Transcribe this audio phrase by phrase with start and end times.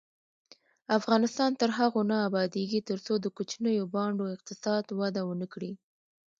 [0.97, 5.71] افغانستان تر هغو نه ابادیږي، ترڅو د کوچنیو بانډو اقتصاد وده ونه کړي.